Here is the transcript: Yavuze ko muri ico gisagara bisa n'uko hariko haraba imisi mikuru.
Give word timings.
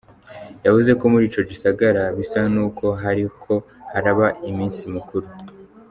Yavuze 0.65 0.91
ko 0.99 1.05
muri 1.13 1.23
ico 1.29 1.41
gisagara 1.49 2.03
bisa 2.17 2.41
n'uko 2.53 2.85
hariko 3.03 3.51
haraba 3.91 4.27
imisi 4.49 4.83
mikuru. 4.95 5.27